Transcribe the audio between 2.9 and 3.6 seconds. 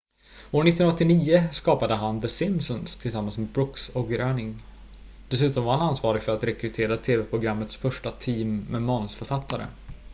tillsammans med